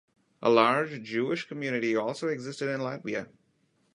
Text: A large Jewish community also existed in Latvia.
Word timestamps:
A 0.41 0.49
large 0.49 1.03
Jewish 1.03 1.47
community 1.47 1.95
also 1.95 2.27
existed 2.27 2.69
in 2.73 2.81
Latvia. 2.81 3.29